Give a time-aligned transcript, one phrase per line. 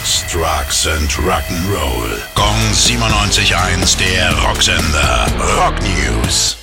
[0.00, 2.18] Sex, Drugs and Rock'n'Roll.
[2.34, 5.26] Gong 97.1, der Rocksender.
[5.56, 6.56] Rock News.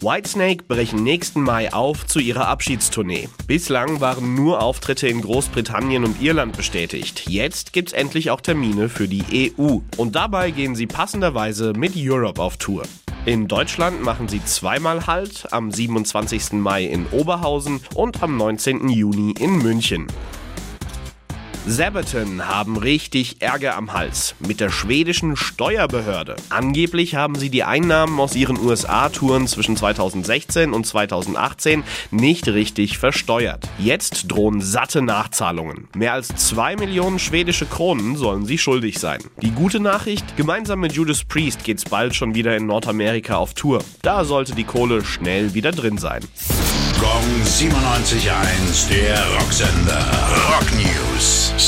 [0.00, 3.28] Whitesnake brechen nächsten Mai auf zu ihrer Abschiedstournee.
[3.46, 7.28] Bislang waren nur Auftritte in Großbritannien und Irland bestätigt.
[7.28, 9.80] Jetzt gibt's endlich auch Termine für die EU.
[9.98, 12.84] Und dabei gehen sie passenderweise mit Europe auf Tour.
[13.26, 16.52] In Deutschland machen sie zweimal Halt, am 27.
[16.52, 18.88] Mai in Oberhausen und am 19.
[18.88, 20.06] Juni in München.
[21.68, 26.36] Sabaton haben richtig Ärger am Hals mit der schwedischen Steuerbehörde.
[26.48, 31.82] Angeblich haben sie die Einnahmen aus ihren USA-Touren zwischen 2016 und 2018
[32.12, 33.64] nicht richtig versteuert.
[33.78, 35.88] Jetzt drohen satte Nachzahlungen.
[35.96, 39.18] Mehr als 2 Millionen schwedische Kronen sollen sie schuldig sein.
[39.42, 43.82] Die gute Nachricht, gemeinsam mit Judas Priest geht's bald schon wieder in Nordamerika auf Tour.
[44.02, 46.22] Da sollte die Kohle schnell wieder drin sein.
[47.00, 50.06] Gong 97.1, der Rocksender.
[50.48, 51.35] Rock News.